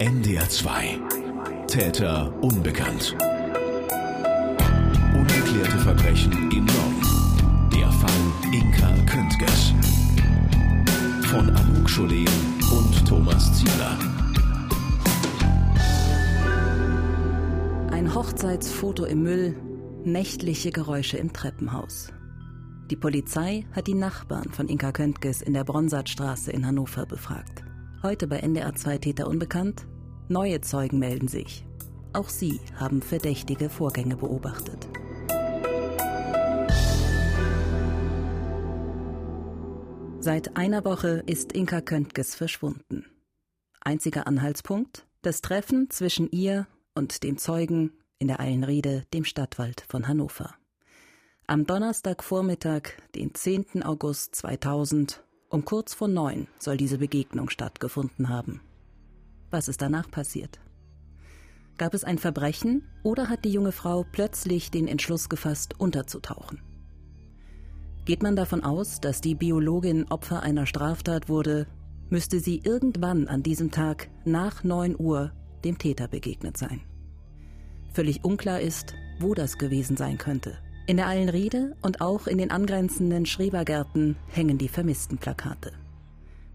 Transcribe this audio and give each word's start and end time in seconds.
NDR 0.00 0.48
2. 0.48 1.00
Täter 1.66 2.32
unbekannt. 2.40 3.16
Ungeklärte 5.12 5.76
Verbrechen 5.78 6.32
im 6.52 6.66
Norden. 6.66 7.70
Der 7.74 7.90
Fall 7.90 8.52
Inka 8.52 8.94
Köntges. 9.06 9.72
Von 11.26 11.50
Anouk 11.50 11.90
Scholen 11.90 12.28
und 12.70 13.08
Thomas 13.08 13.58
Ziegler. 13.58 13.98
Ein 17.90 18.14
Hochzeitsfoto 18.14 19.04
im 19.04 19.24
Müll, 19.24 19.56
nächtliche 20.04 20.70
Geräusche 20.70 21.16
im 21.16 21.32
Treppenhaus. 21.32 22.12
Die 22.88 22.96
Polizei 22.96 23.66
hat 23.72 23.88
die 23.88 23.94
Nachbarn 23.94 24.52
von 24.52 24.68
Inka 24.68 24.92
Köntges 24.92 25.42
in 25.42 25.54
der 25.54 25.64
Bronsartstraße 25.64 26.52
in 26.52 26.64
Hannover 26.64 27.04
befragt. 27.04 27.64
Heute 28.00 28.28
bei 28.28 28.38
NDR 28.38 28.76
2 28.76 28.98
Täter 28.98 29.26
unbekannt. 29.26 29.84
Neue 30.28 30.60
Zeugen 30.60 31.00
melden 31.00 31.26
sich. 31.26 31.66
Auch 32.12 32.28
sie 32.28 32.60
haben 32.76 33.02
verdächtige 33.02 33.68
Vorgänge 33.68 34.16
beobachtet. 34.16 34.86
Seit 40.20 40.56
einer 40.56 40.84
Woche 40.84 41.24
ist 41.26 41.52
Inka 41.52 41.80
Köntges 41.80 42.36
verschwunden. 42.36 43.04
Einziger 43.80 44.28
Anhaltspunkt? 44.28 45.04
Das 45.22 45.40
Treffen 45.40 45.90
zwischen 45.90 46.30
ihr 46.30 46.68
und 46.94 47.24
dem 47.24 47.36
Zeugen 47.36 47.90
in 48.20 48.28
der 48.28 48.38
Eilenriede, 48.38 49.06
dem 49.12 49.24
Stadtwald 49.24 49.84
von 49.88 50.06
Hannover. 50.06 50.54
Am 51.48 51.66
Donnerstagvormittag, 51.66 52.90
den 53.16 53.34
10. 53.34 53.82
August 53.82 54.36
2000, 54.36 55.24
um 55.50 55.64
kurz 55.64 55.94
vor 55.94 56.08
neun 56.08 56.46
soll 56.58 56.76
diese 56.76 56.98
Begegnung 56.98 57.48
stattgefunden 57.48 58.28
haben. 58.28 58.60
Was 59.50 59.68
ist 59.68 59.80
danach 59.80 60.10
passiert? 60.10 60.60
Gab 61.78 61.94
es 61.94 62.04
ein 62.04 62.18
Verbrechen 62.18 62.82
oder 63.02 63.28
hat 63.28 63.44
die 63.44 63.52
junge 63.52 63.72
Frau 63.72 64.04
plötzlich 64.10 64.70
den 64.70 64.88
Entschluss 64.88 65.28
gefasst, 65.28 65.78
unterzutauchen? 65.78 66.60
Geht 68.04 68.22
man 68.22 68.36
davon 68.36 68.64
aus, 68.64 69.00
dass 69.00 69.20
die 69.20 69.34
Biologin 69.34 70.10
Opfer 70.10 70.42
einer 70.42 70.66
Straftat 70.66 71.28
wurde, 71.28 71.66
müsste 72.10 72.40
sie 72.40 72.60
irgendwann 72.64 73.28
an 73.28 73.42
diesem 73.42 73.70
Tag 73.70 74.08
nach 74.24 74.64
9 74.64 74.96
Uhr 74.98 75.32
dem 75.64 75.78
Täter 75.78 76.08
begegnet 76.08 76.56
sein. 76.56 76.80
Völlig 77.92 78.24
unklar 78.24 78.60
ist, 78.60 78.94
wo 79.20 79.34
das 79.34 79.58
gewesen 79.58 79.96
sein 79.96 80.18
könnte. 80.18 80.58
In 80.88 80.96
der 80.96 81.06
Eilenriede 81.06 81.76
und 81.82 82.00
auch 82.00 82.26
in 82.26 82.38
den 82.38 82.50
angrenzenden 82.50 83.26
Schrebergärten 83.26 84.16
hängen 84.32 84.56
die 84.56 84.68
vermissten 84.68 85.18
Plakate. 85.18 85.72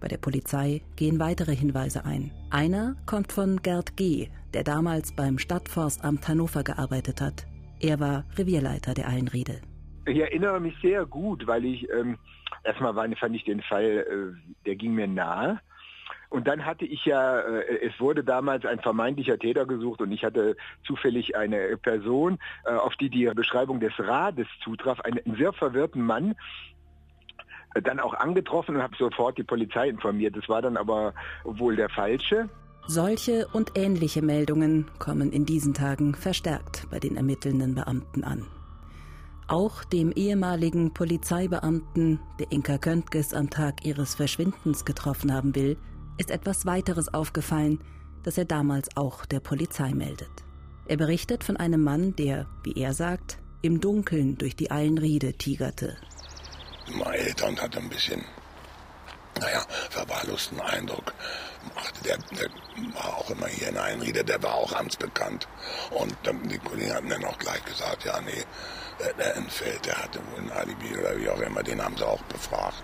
Bei 0.02 0.08
der 0.08 0.18
Polizei 0.18 0.82
gehen 0.96 1.20
weitere 1.20 1.56
Hinweise 1.56 2.04
ein. 2.04 2.32
Einer 2.50 2.96
kommt 3.06 3.32
von 3.32 3.62
Gerd 3.62 3.96
G., 3.96 4.30
der 4.56 4.64
damals 4.64 5.16
beim 5.16 5.38
Stadtforstamt 5.38 6.28
Hannover 6.28 6.64
gearbeitet 6.64 7.22
hat. 7.22 7.46
Er 7.80 8.00
war 8.00 8.26
Revierleiter 8.36 8.96
der 8.96 9.08
Eilenriede. 9.08 9.62
Ich 10.08 10.18
erinnere 10.18 10.60
mich 10.60 10.74
sehr 10.82 11.06
gut, 11.06 11.46
weil 11.46 11.64
ich 11.66 11.88
ähm, 11.92 12.18
erstmal 12.64 12.96
fand 12.96 13.36
ich 13.36 13.44
den 13.44 13.62
Fall, 13.62 13.84
äh, 13.86 14.66
der 14.66 14.76
ging 14.76 14.96
mir 14.96 15.08
nahe. 15.08 15.60
Und 16.34 16.48
dann 16.48 16.66
hatte 16.66 16.84
ich 16.84 17.06
ja, 17.06 17.42
äh, 17.42 17.86
es 17.86 18.00
wurde 18.00 18.24
damals 18.24 18.66
ein 18.66 18.80
vermeintlicher 18.80 19.38
Täter 19.38 19.68
gesucht 19.68 20.02
und 20.02 20.12
ich 20.12 20.24
hatte 20.24 20.58
zufällig 20.84 21.38
eine 21.38 21.78
Person, 21.78 22.40
äh, 22.66 22.72
auf 22.72 22.96
die 22.96 23.12
die 23.12 23.30
Beschreibung 23.36 23.80
des 23.80 23.94
Rades 24.00 24.48
zutraf, 24.64 25.00
einen 25.02 25.22
sehr 25.38 25.54
verwirrten 25.54 26.02
Mann, 26.02 26.34
äh, 27.76 27.84
dann 27.84 28.00
auch 28.00 28.16
angetroffen 28.16 28.78
und 28.78 28.82
habe 28.82 28.96
sofort 28.98 29.38
die 29.38 29.44
Polizei 29.44 29.90
informiert. 29.90 30.36
Das 30.36 30.50
war 30.50 30.64
dann 30.64 30.76
aber 30.76 31.14
wohl 31.44 31.76
der 31.76 31.90
falsche. 31.90 32.50
Solche 32.88 33.46
und 33.54 33.78
ähnliche 33.78 34.24
Meldungen 34.24 34.90
kommen 34.98 35.32
in 35.32 35.46
diesen 35.46 35.76
Tagen 35.76 36.16
verstärkt 36.16 36.88
bei 36.90 36.98
den 36.98 37.16
ermittelnden 37.16 37.76
Beamten 37.76 38.24
an. 38.24 38.48
Auch 39.48 39.84
dem 39.84 40.12
ehemaligen 40.12 40.96
Polizeibeamten, 40.96 42.20
der 42.40 42.52
Inka 42.52 42.80
Köntges 42.80 43.36
am 43.36 43.52
Tag 43.52 43.86
ihres 43.86 44.16
Verschwindens 44.16 44.84
getroffen 44.84 45.32
haben 45.32 45.54
will, 45.54 45.78
ist 46.18 46.32
etwas 46.32 46.66
weiteres 46.66 47.14
aufgefallen, 47.14 47.80
das 48.24 48.38
er 48.38 48.46
damals 48.46 48.96
auch 48.96 49.26
der 49.26 49.40
Polizei 49.40 49.92
meldet. 49.94 50.32
Er 50.86 50.98
berichtet 50.98 51.44
von 51.44 51.58
einem 51.58 51.84
Mann, 51.84 52.16
der, 52.16 52.48
wie 52.64 52.74
er 52.74 52.94
sagt, 52.94 53.38
im 53.62 53.80
Dunkeln 53.80 54.38
durch 54.38 54.56
die 54.56 54.72
Eilenriede 54.72 55.34
tigerte. 55.34 55.98
Meine 56.94 57.18
Eltern 57.18 57.60
hatte 57.60 57.80
ein 57.80 57.90
bisschen, 57.90 58.22
naja, 59.40 59.62
verwahrlosten 59.90 60.60
Eindruck. 60.60 61.14
Der, 62.04 62.18
der 62.18 62.50
war 62.94 63.18
auch 63.18 63.30
immer 63.30 63.48
hier 63.48 63.70
in 63.70 63.78
Eilenriede, 63.78 64.26
der 64.26 64.44
war 64.44 64.56
auch 64.56 64.74
amtsbekannt. 64.74 65.48
Und 65.92 66.14
die 66.52 66.58
Kollegen 66.58 66.94
hatten 66.94 67.10
dann 67.10 67.24
auch 67.24 67.40
gleich 67.40 67.64
gesagt, 67.64 68.04
ja, 68.04 68.20
nee, 68.20 68.44
der 69.18 69.38
entfällt, 69.38 69.86
der 69.86 70.04
hatte 70.04 70.20
wohl 70.32 70.42
ein 70.42 70.52
Alibi 70.52 70.98
oder 70.98 71.18
wie 71.18 71.30
auch 71.30 71.40
immer, 71.40 71.64
den 71.64 71.82
haben 71.82 71.96
sie 71.96 72.06
auch 72.06 72.22
befragt. 72.24 72.84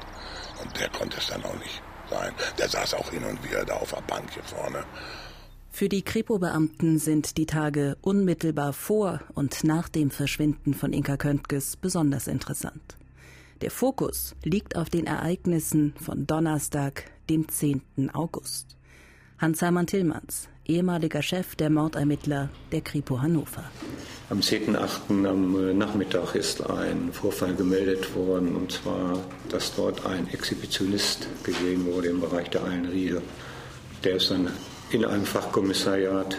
Und 0.62 0.80
der 0.80 0.90
konnte 0.90 1.18
es 1.18 1.28
dann 1.28 1.44
auch 1.44 1.60
nicht 1.60 1.82
sein. 2.10 2.34
Der 2.58 2.70
saß 2.70 2.94
auch 2.96 3.10
hin 3.12 3.24
und 3.24 3.44
wieder 3.44 3.66
da 3.66 3.76
auf 3.76 3.92
der 3.94 4.02
Bank 4.02 4.32
hier 4.34 4.44
vorne. 4.44 4.84
Für 5.72 5.88
die 5.88 6.02
Kripo-Beamten 6.02 6.98
sind 6.98 7.38
die 7.38 7.46
Tage 7.46 7.96
unmittelbar 8.02 8.74
vor 8.74 9.22
und 9.36 9.64
nach 9.64 9.88
dem 9.88 10.12
Verschwinden 10.12 10.74
von 10.74 10.94
Inka 10.94 11.16
Köntges 11.16 11.78
besonders 11.78 12.28
interessant. 12.28 12.98
Der 13.62 13.72
Fokus 13.72 14.36
liegt 14.44 14.76
auf 14.76 14.90
den 14.90 15.06
Ereignissen 15.06 15.94
von 16.02 16.26
Donnerstag, 16.26 17.06
dem 17.30 17.48
10. 17.48 18.10
August. 18.14 18.79
Hans-Hermann 19.40 19.88
Tillmanns, 19.88 20.50
ehemaliger 20.66 21.22
Chef 21.22 21.56
der 21.56 21.70
Mordermittler 21.70 22.50
der 22.74 22.82
Kripo 22.82 23.22
Hannover. 23.22 23.64
Am 24.30 24.42
10.8. 24.42 25.26
am 25.26 25.70
äh, 25.70 25.74
Nachmittag 25.74 26.36
ist 26.36 26.70
ein 26.70 27.14
Vorfall 27.14 27.56
gemeldet 27.56 28.14
worden, 28.16 28.54
und 28.54 28.74
zwar, 28.74 29.18
dass 29.48 29.74
dort 29.74 30.06
ein 30.06 30.28
Exhibitionist 30.28 31.30
gesehen 31.44 31.86
wurde 31.86 32.10
im 32.10 32.20
Bereich 32.20 32.50
der 32.50 32.66
Eilenriede. 32.66 33.22
Der 34.04 34.18
ist 34.18 34.30
dann 34.30 34.50
in 34.92 35.06
einem 35.06 35.24
Fachkommissariat 35.24 36.36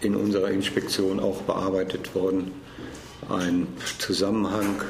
in 0.00 0.14
unserer 0.14 0.50
Inspektion 0.50 1.18
auch 1.18 1.42
bearbeitet 1.42 2.14
worden. 2.14 2.52
Ein 3.28 3.66
Zusammenhang 3.98 4.82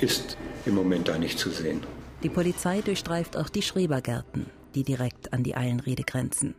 ist 0.00 0.36
im 0.66 0.76
Moment 0.76 1.08
da 1.08 1.18
nicht 1.18 1.36
zu 1.36 1.50
sehen. 1.50 1.82
Die 2.22 2.28
Polizei 2.28 2.80
durchstreift 2.80 3.36
auch 3.36 3.48
die 3.48 3.62
Schrebergärten, 3.62 4.46
die 4.74 4.84
direkt 4.84 5.32
an 5.32 5.42
die 5.42 5.56
Eilenriede 5.56 6.04
grenzen. 6.04 6.54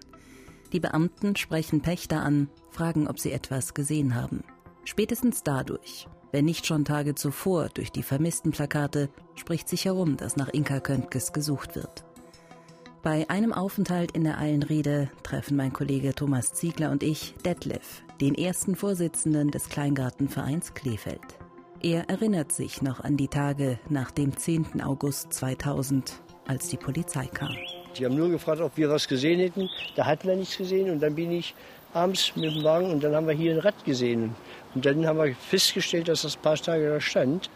Die 0.72 0.80
Beamten 0.80 1.36
sprechen 1.36 1.82
Pächter 1.82 2.22
an, 2.22 2.50
fragen, 2.70 3.08
ob 3.08 3.20
sie 3.20 3.32
etwas 3.32 3.74
gesehen 3.74 4.16
haben. 4.16 4.44
Spätestens 4.86 5.44
dadurch, 5.44 6.08
wenn 6.32 6.46
nicht 6.46 6.66
schon 6.66 6.86
Tage 6.86 7.14
zuvor 7.14 7.70
durch 7.70 7.92
die 7.92 8.04
vermissten 8.04 8.52
Plakate, 8.52 9.10
spricht 9.36 9.68
sich 9.68 9.86
herum, 9.86 10.18
dass 10.18 10.38
nach 10.38 10.50
Inka 10.50 10.80
Köntges 10.80 11.34
gesucht 11.34 11.76
wird. 11.76 12.06
Bei 13.04 13.30
einem 13.30 13.52
Aufenthalt 13.52 14.12
in 14.12 14.24
der 14.24 14.38
Eilenriede 14.38 15.10
treffen 15.24 15.58
mein 15.58 15.74
Kollege 15.74 16.14
Thomas 16.14 16.54
Ziegler 16.54 16.92
und 16.92 17.02
ich 17.02 17.34
Detlef, 17.44 18.04
den 18.22 18.36
ersten 18.36 18.76
Vorsitzenden 18.76 19.50
des 19.50 19.70
Kleingartenvereins 19.70 20.76
Kleefeld. 20.76 21.40
Er 21.82 22.10
erinnert 22.10 22.52
sich 22.52 22.84
noch 22.84 23.00
an 23.00 23.18
die 23.18 23.28
Tage 23.28 23.80
nach 23.90 24.12
dem 24.12 24.38
10. 24.38 24.82
August 24.84 25.34
2000, 25.34 26.22
als 26.46 26.68
die 26.68 26.78
Polizei 26.78 27.26
kam. 27.26 27.56
Die 27.98 28.06
haben 28.06 28.16
nur 28.16 28.30
gefragt, 28.30 28.62
ob 28.62 28.76
wir 28.78 28.90
was 28.90 29.08
gesehen 29.08 29.40
hätten. 29.40 29.70
Da 29.96 30.06
hatten 30.06 30.28
wir 30.28 30.36
nichts 30.36 30.58
gesehen 30.58 30.90
und 30.90 31.00
dann 31.02 31.16
bin 31.16 31.32
ich 31.32 31.54
abends 31.94 32.34
mit 32.36 32.46
dem 32.46 32.64
Wagen 32.64 32.92
und 32.92 33.04
dann 33.04 33.16
haben 33.16 33.28
wir 33.28 33.34
hier 33.34 33.54
ein 33.54 33.60
Rad 33.60 33.84
gesehen. 33.84 34.36
Und 34.74 34.86
dann 34.86 35.06
haben 35.06 35.20
wir 35.20 35.36
festgestellt, 35.36 36.08
dass 36.08 36.22
das 36.22 36.36
ein 36.36 36.42
paar 36.42 36.56
Tage 36.56 36.90
da 36.90 37.02
stand. 37.02 37.50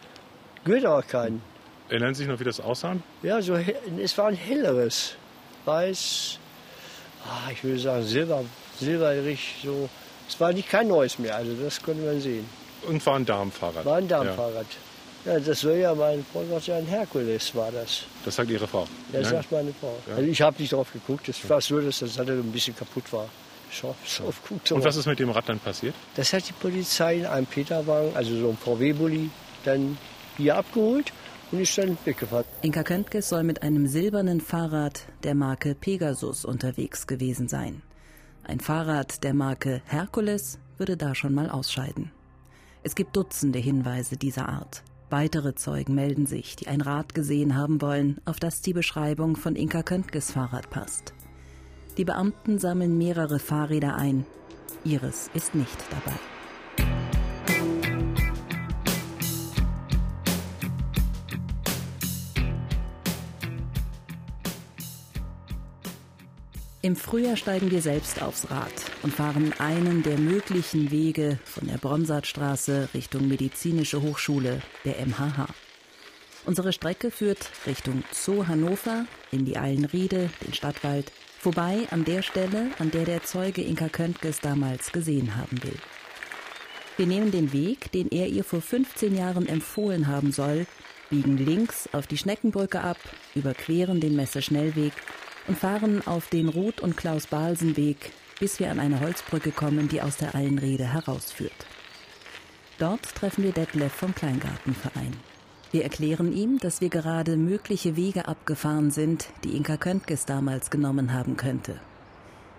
Gehört 0.66 0.85
aber 0.85 1.03
keinen. 1.03 1.41
Erinnern 1.90 2.13
Sie 2.16 2.24
sich 2.24 2.28
noch, 2.28 2.40
wie 2.40 2.44
das 2.44 2.59
aussah? 2.59 2.95
Ja, 3.22 3.41
so, 3.41 3.57
es 4.01 4.18
war 4.18 4.28
ein 4.28 4.35
helleres. 4.35 5.16
Weiß, 5.66 6.40
ah, 7.25 7.51
ich 7.51 7.63
würde 7.63 7.79
sagen 7.79 8.03
silber, 8.03 8.44
silberig, 8.80 9.56
so. 9.63 9.89
Es 10.27 10.39
war 10.39 10.51
nicht 10.51 10.69
kein 10.69 10.88
neues 10.88 11.19
mehr, 11.19 11.36
also 11.36 11.54
das 11.54 11.81
konnte 11.81 12.01
man 12.01 12.19
sehen. 12.19 12.50
Und 12.88 13.06
war 13.06 13.15
ein 13.15 13.25
Darmfahrrad? 13.25 13.86
War 13.86 13.98
ein 13.98 14.07
Darmfahrrad. 14.07 14.65
Ja. 14.65 14.94
Ja 15.25 15.39
das 15.39 15.60
soll 15.60 15.77
ja 15.77 15.94
mein 15.94 16.24
Freund 16.31 16.50
sagt 16.50 16.68
ja 16.68 16.77
ein 16.77 16.86
Herkules 16.86 17.54
war 17.56 17.72
das. 17.72 18.04
Das 18.24 18.36
sagt 18.36 18.50
Ihre 18.50 18.68
Frau? 18.68 18.88
Ja, 19.12 19.19
das 19.19 19.24
Nein? 19.24 19.42
sagt 19.42 19.51
meine 19.51 19.74
Frau. 19.74 19.98
Ja. 20.07 20.16
Also 20.16 20.30
ich 20.30 20.42
habe 20.42 20.62
nicht 20.62 20.74
drauf 20.74 20.92
geguckt. 20.92 21.27
Es 21.30 21.50
war 21.50 21.62
so, 21.62 21.80
dass 21.81 22.00
das 22.00 22.19
ein 22.19 22.51
bisschen 22.51 22.75
kaputt 22.75 23.12
war. 23.12 23.30
Und 24.69 24.83
was 24.83 24.95
ist 24.95 25.06
mit 25.06 25.19
dem 25.19 25.30
Rad 25.30 25.50
dann 25.50 25.60
passiert? 25.60 25.95
Das 26.16 26.31
hat 26.33 26.48
die 26.48 26.54
Polizei 26.54 27.18
in 27.18 27.25
einem 27.25 27.45
Peterwagen, 27.45 28.16
also 28.16 28.36
so 28.38 28.50
ein 28.50 28.57
VW-Bully, 28.57 29.30
dann 29.63 29.98
hier 30.38 30.56
abgeholt 30.56 31.12
und 31.51 31.60
ist 31.60 31.77
dann 31.77 31.98
weggefahren. 32.06 32.45
Inka 32.62 32.83
Köntges 32.83 33.30
soll 33.30 33.44
mit 33.44 33.63
einem 33.63 33.88
silbernen 33.88 34.39
Fahrrad 34.39 35.01
der 35.24 35.36
Marke 35.36 35.75
Pegasus 35.75 36.45
unterwegs 36.45 37.07
gewesen 37.07 37.48
sein. 37.48 37.81
Ein 38.44 38.60
Fahrrad 38.60 39.24
der 39.24 39.33
Marke 39.33 39.81
Herkules 39.88 40.60
würde 40.77 40.95
da 40.98 41.16
schon 41.16 41.33
mal 41.33 41.50
ausscheiden. 41.50 42.12
Es 42.83 42.95
gibt 42.95 43.16
Dutzende 43.18 43.60
Hinweise 43.60 44.16
dieser 44.16 44.48
Art. 44.48 44.83
Weitere 45.15 45.56
Zeugen 45.56 45.95
melden 45.95 46.25
sich, 46.25 46.57
die 46.57 46.67
ein 46.67 46.81
Rad 46.81 47.15
gesehen 47.15 47.56
haben 47.56 47.81
wollen, 47.81 48.19
auf 48.25 48.38
das 48.38 48.62
die 48.62 48.73
Beschreibung 48.73 49.38
von 49.38 49.56
Inka 49.56 49.81
Köntges 49.81 50.33
Fahrrad 50.33 50.69
passt. 50.69 51.13
Die 51.95 52.03
Beamten 52.03 52.59
sammeln 52.59 52.97
mehrere 52.97 53.39
Fahrräder 53.39 53.95
ein. 53.95 54.25
Ihres 54.83 55.29
ist 55.33 55.56
nicht 55.56 55.77
dabei. 55.89 56.35
Im 66.86 66.96
Frühjahr 66.96 67.36
steigen 67.36 67.72
wir 67.72 67.82
selbst 67.82 68.22
aufs 68.22 68.52
Rad 68.52 68.72
und 69.02 69.12
fahren 69.12 69.56
einen 69.58 70.04
der 70.04 70.20
möglichen 70.20 70.92
Wege 70.92 71.40
von 71.44 71.68
der 71.68 71.80
Bronsartstraße 71.80 72.90
Richtung 72.94 73.28
Medizinische 73.28 74.04
Hochschule, 74.04 74.62
der 74.84 75.04
MHH. 75.04 75.48
Unsere 76.46 76.72
Strecke 76.72 77.10
führt 77.10 77.50
Richtung 77.66 78.04
Zoo 78.12 78.46
Hannover, 78.46 79.08
in 79.32 79.46
die 79.46 79.58
Eilenriede, 79.58 80.30
den 80.46 80.54
Stadtwald, 80.54 81.12
vorbei 81.40 81.88
an 81.90 82.06
der 82.06 82.22
Stelle, 82.22 82.68
an 82.78 82.92
der 82.92 83.06
der 83.06 83.24
Zeuge 83.24 83.64
Inka 83.64 83.90
Köntges 83.90 84.40
damals 84.40 84.92
gesehen 84.92 85.36
haben 85.36 85.64
will. 85.64 85.80
Wir 86.98 87.08
nehmen 87.08 87.32
den 87.32 87.52
Weg, 87.52 87.92
den 87.94 88.10
er 88.10 88.28
ihr 88.28 88.44
vor 88.44 88.62
15 88.62 89.18
Jahren 89.18 89.48
empfohlen 89.48 90.06
haben 90.06 90.32
soll, 90.32 90.68
biegen 91.10 91.38
links 91.38 91.90
auf 91.94 92.06
die 92.06 92.20
Schneckenbrücke 92.20 92.82
ab, 92.82 93.00
überqueren 93.34 94.00
den 94.00 94.16
Messerschnellweg 94.16 94.94
und 95.47 95.57
fahren 95.57 96.06
auf 96.06 96.30
den 96.30 96.50
Ruth- 96.50 96.81
und 96.81 96.97
Klaus-Balsen-Weg, 96.97 98.12
bis 98.39 98.59
wir 98.59 98.71
an 98.71 98.80
eine 98.80 99.00
Holzbrücke 99.00 99.51
kommen, 99.51 99.88
die 99.88 100.01
aus 100.01 100.18
der 100.18 100.36
Eilenrede 100.36 100.92
herausführt. 100.92 101.65
Dort 102.77 103.15
treffen 103.15 103.44
wir 103.44 103.51
Detlef 103.51 103.94
vom 103.94 104.13
Kleingartenverein. 104.13 105.15
Wir 105.71 105.83
erklären 105.83 106.33
ihm, 106.33 106.59
dass 106.59 106.81
wir 106.81 106.89
gerade 106.89 107.38
mögliche 107.38 107.95
Wege 107.95 108.27
abgefahren 108.27 108.92
sind, 108.92 109.27
die 109.44 109.56
Inka 109.56 109.77
Köntges 109.77 110.25
damals 110.25 110.69
genommen 110.69 111.13
haben 111.13 111.38
könnte. 111.38 111.80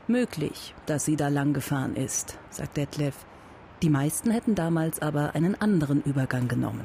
Möglich, 0.07 0.75
dass 0.87 1.05
sie 1.05 1.17
da 1.17 1.29
lang 1.29 1.53
gefahren 1.53 1.97
ist, 1.97 2.39
sagt 2.51 2.77
Detlef. 2.77 3.15
Die 3.83 3.91
meisten 3.91 4.31
hätten 4.31 4.55
damals 4.55 5.03
aber 5.03 5.35
einen 5.35 5.61
anderen 5.61 6.03
Übergang 6.03 6.49
genommen. 6.49 6.85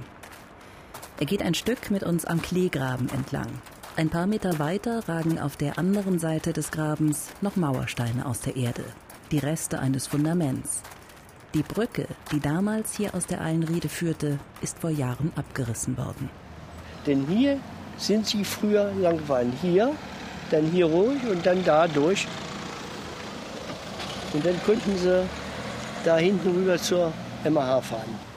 Er 1.19 1.25
geht 1.25 1.41
ein 1.41 1.53
Stück 1.53 1.91
mit 1.91 2.03
uns 2.03 2.25
am 2.25 2.41
Kleegraben 2.41 3.09
entlang, 3.09 3.49
ein 3.97 4.09
paar 4.09 4.25
Meter 4.25 4.57
weiter 4.59 5.07
ragen 5.07 5.39
auf 5.39 5.57
der 5.57 5.77
anderen 5.77 6.17
Seite 6.17 6.53
des 6.53 6.71
Grabens 6.71 7.29
noch 7.41 7.55
Mauersteine 7.55 8.25
aus 8.25 8.39
der 8.39 8.55
Erde, 8.55 8.83
die 9.31 9.39
Reste 9.39 9.79
eines 9.79 10.07
Fundaments. 10.07 10.81
Die 11.53 11.63
Brücke, 11.63 12.07
die 12.31 12.39
damals 12.39 12.95
hier 12.95 13.13
aus 13.13 13.27
der 13.27 13.41
Eilenriede 13.41 13.89
führte, 13.89 14.39
ist 14.61 14.79
vor 14.79 14.89
Jahren 14.89 15.33
abgerissen 15.35 15.97
worden. 15.97 16.29
Denn 17.05 17.25
hier 17.27 17.59
sind 17.97 18.25
sie 18.25 18.45
früher 18.45 18.91
lang. 18.93 19.19
Hier, 19.61 19.91
dann 20.49 20.65
hier 20.67 20.85
ruhig 20.85 21.21
und 21.29 21.45
dann 21.45 21.63
da 21.65 21.87
durch. 21.87 22.27
Und 24.33 24.45
dann 24.45 24.55
konnten 24.63 24.97
sie 24.97 25.27
da 26.05 26.17
hinten 26.17 26.49
rüber 26.49 26.77
zur 26.77 27.11
MH 27.43 27.81
fahren. 27.81 28.30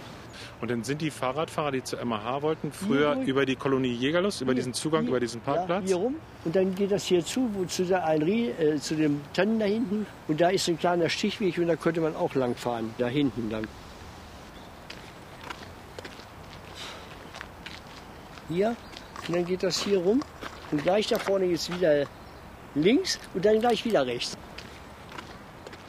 Und 0.61 0.71
dann 0.71 0.85
sind 0.85 1.01
die 1.01 1.11
Fahrradfahrer, 1.11 1.73
die 1.73 1.83
zur 1.83 2.05
MAH 2.05 2.43
wollten, 2.43 2.73
früher 2.73 3.17
über 3.27 3.45
die 3.45 3.57
Kolonie 3.57 3.93
Jägerlust, 3.93 4.41
über 4.41 4.55
diesen 4.55 4.73
Zugang, 4.73 5.03
hier, 5.03 5.11
über 5.11 5.21
diesen 5.21 5.41
Parkplatz? 5.41 5.83
Ja, 5.83 5.89
hier 5.89 5.97
rum. 5.97 6.17
Und 6.45 6.57
dann 6.57 6.75
geht 6.75 6.91
das 6.91 7.05
hier 7.05 7.25
zu, 7.25 7.51
wo, 7.55 7.65
zu, 7.65 7.85
der 7.85 8.05
Einrie, 8.07 8.51
äh, 8.51 8.79
zu 8.79 8.95
dem 8.95 9.21
Tannen 9.33 9.59
da 9.59 9.67
hinten. 9.67 10.07
Und 10.29 10.41
da 10.41 10.49
ist 10.49 10.69
ein 10.69 10.79
kleiner 10.79 11.09
Stichweg 11.09 11.59
und 11.59 11.69
da 11.69 11.77
könnte 11.77 12.01
man 12.01 12.17
auch 12.17 12.35
lang 12.35 12.55
fahren, 12.55 12.95
da 12.99 13.09
hinten 13.09 13.51
lang. 13.51 13.67
Hier. 18.49 18.77
Und 19.27 19.37
dann 19.37 19.45
geht 19.45 19.63
das 19.63 19.83
hier 19.83 19.99
rum. 19.99 20.23
Und 20.71 20.83
gleich 20.83 21.09
da 21.09 21.19
vorne 21.19 21.47
geht 21.47 21.57
es 21.57 21.73
wieder 21.73 22.05
links 22.75 23.19
und 23.35 23.45
dann 23.45 23.61
gleich 23.61 23.85
wieder 23.85 24.07
rechts. 24.07 24.37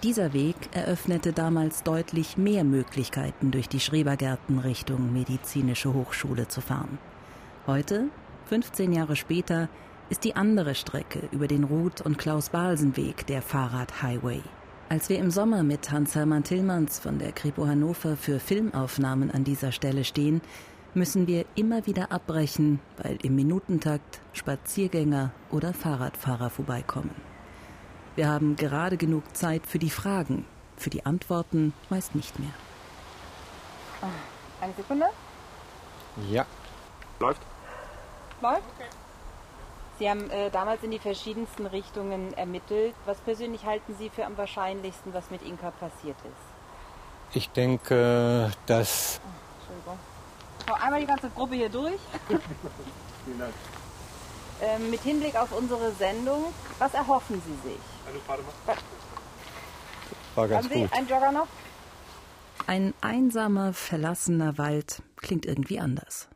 Dieser 0.05 0.33
Weg 0.33 0.55
eröffnete 0.71 1.33
damals 1.33 1.81
deutlich 1.81 2.37
mehr 2.37 2.63
Möglichkeiten, 2.63 3.49
durch 3.49 3.67
die 3.67 3.79
Schrebergärten 3.79 4.59
Richtung 4.59 5.11
Medizinische 5.11 5.95
Hochschule 5.95 6.47
zu 6.47 6.61
fahren. 6.61 6.99
Heute, 7.65 8.09
15 8.45 8.93
Jahre 8.93 9.15
später, 9.15 9.67
ist 10.11 10.23
die 10.23 10.35
andere 10.35 10.75
Strecke 10.75 11.27
über 11.31 11.47
den 11.47 11.63
Ruth- 11.63 12.01
und 12.01 12.19
Klaus-Balsen-Weg 12.19 13.25
der 13.25 13.41
Fahrrad-Highway. 13.41 14.41
Als 14.89 15.09
wir 15.09 15.17
im 15.17 15.31
Sommer 15.31 15.63
mit 15.63 15.89
Hans-Hermann 15.89 16.43
Tillmanns 16.43 16.99
von 16.99 17.17
der 17.17 17.31
Kripo 17.31 17.65
Hannover 17.65 18.15
für 18.15 18.39
Filmaufnahmen 18.39 19.31
an 19.31 19.43
dieser 19.43 19.71
Stelle 19.71 20.03
stehen, 20.03 20.41
müssen 20.93 21.25
wir 21.25 21.45
immer 21.55 21.87
wieder 21.87 22.11
abbrechen, 22.11 22.79
weil 23.01 23.17
im 23.23 23.33
Minutentakt 23.33 24.21
Spaziergänger 24.33 25.31
oder 25.49 25.73
Fahrradfahrer 25.73 26.51
vorbeikommen. 26.51 27.34
Wir 28.15 28.29
haben 28.29 28.55
gerade 28.55 28.95
genug 28.95 29.23
Zeit 29.35 29.67
für 29.67 29.77
die 29.77 29.89
Fragen, 29.89 30.45
für 30.77 30.89
die 30.89 31.05
Antworten 31.05 31.73
meist 31.89 32.15
nicht 32.15 32.39
mehr. 32.39 32.51
Ah, 34.01 34.07
eine 34.61 34.73
Sekunde. 34.73 35.07
Ja. 36.29 36.45
Läuft. 37.19 37.41
Läuft? 38.41 38.63
Okay. 38.75 38.89
Sie 39.99 40.09
haben 40.09 40.29
äh, 40.29 40.49
damals 40.49 40.81
in 40.83 40.91
die 40.91 40.99
verschiedensten 40.99 41.65
Richtungen 41.65 42.33
ermittelt. 42.33 42.95
Was 43.05 43.17
persönlich 43.19 43.65
halten 43.65 43.95
Sie 43.97 44.09
für 44.09 44.25
am 44.25 44.37
wahrscheinlichsten, 44.37 45.13
was 45.13 45.29
mit 45.29 45.41
Inka 45.41 45.71
passiert 45.71 46.17
ist? 46.19 47.35
Ich 47.35 47.49
denke, 47.49 48.51
dass. 48.65 49.19
Oh, 49.23 49.59
Entschuldigung. 49.59 49.99
Schau 50.65 50.73
einmal 50.75 50.99
die 51.01 51.07
ganze 51.07 51.29
Gruppe 51.29 51.55
hier 51.55 51.69
durch. 51.69 51.99
Vielen 53.25 53.39
Dank. 53.39 53.53
Ähm, 54.61 54.89
mit 54.89 55.01
Hinblick 55.01 55.35
auf 55.35 55.51
unsere 55.51 55.91
Sendung, 55.93 56.45
was 56.79 56.93
erhoffen 56.93 57.41
Sie 57.45 57.69
sich? 57.69 57.79
War 60.35 60.47
ganz 60.47 60.65
Haben 60.65 60.73
Sie 60.73 60.81
gut. 60.81 60.93
einen 60.93 61.07
Jogger 61.07 61.31
noch? 61.31 61.47
Ein 62.67 62.93
einsamer, 63.01 63.73
verlassener 63.73 64.57
Wald 64.57 65.03
klingt 65.17 65.45
irgendwie 65.45 65.79
anders. 65.79 66.29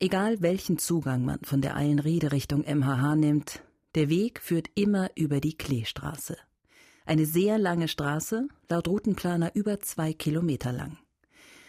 Egal 0.00 0.42
welchen 0.42 0.78
Zugang 0.78 1.24
man 1.24 1.38
von 1.44 1.60
der 1.60 1.76
Eilenriede 1.76 2.32
Richtung 2.32 2.62
MHH 2.62 3.16
nimmt, 3.16 3.62
der 3.94 4.08
Weg 4.08 4.40
führt 4.40 4.68
immer 4.74 5.08
über 5.14 5.40
die 5.40 5.56
Kleestraße. 5.56 6.36
Eine 7.06 7.26
sehr 7.26 7.58
lange 7.58 7.88
Straße, 7.88 8.48
laut 8.68 8.88
Routenplaner 8.88 9.54
über 9.54 9.80
zwei 9.80 10.12
Kilometer 10.12 10.72
lang. 10.72 10.98